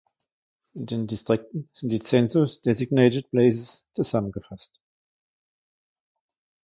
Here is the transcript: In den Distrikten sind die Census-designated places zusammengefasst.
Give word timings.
In 0.73 0.87
den 0.87 1.05
Distrikten 1.05 1.69
sind 1.73 1.89
die 1.91 1.99
Census-designated 1.99 3.29
places 3.29 3.83
zusammengefasst. 3.93 4.79